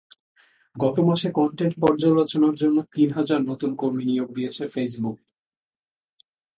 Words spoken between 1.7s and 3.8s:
পর্যালোচনার জন্য তিন হাজার নতুন